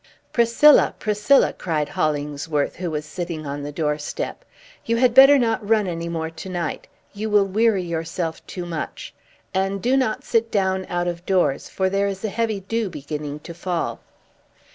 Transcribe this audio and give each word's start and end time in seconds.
"Priscilla, 0.33 0.95
Priscilla!" 0.97 1.53
cried 1.53 1.89
Hollingsworth, 1.89 2.77
who 2.77 2.89
was 2.89 3.05
sitting 3.05 3.45
on 3.45 3.61
the 3.61 3.71
doorstep; 3.71 4.43
"you 4.83 4.95
had 4.97 5.13
better 5.13 5.37
not 5.37 5.69
run 5.69 5.85
any 5.85 6.09
more 6.09 6.31
to 6.31 6.49
night. 6.49 6.87
You 7.13 7.29
will 7.29 7.45
weary 7.45 7.83
yourself 7.83 8.43
too 8.47 8.65
much. 8.65 9.13
And 9.53 9.79
do 9.79 9.95
not 9.95 10.23
sit 10.23 10.49
down 10.49 10.87
out 10.89 11.05
of 11.07 11.23
doors, 11.27 11.69
for 11.69 11.87
there 11.87 12.07
is 12.07 12.25
a 12.25 12.29
heavy 12.29 12.61
dew 12.61 12.89
beginning 12.89 13.41
to 13.41 13.53
fall." 13.53 13.99